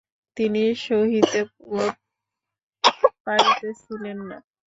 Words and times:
তিনি 0.37 0.61
সহিতে 0.85 1.39
পারিতেছিলেন 3.25 4.17
না। 4.29 4.37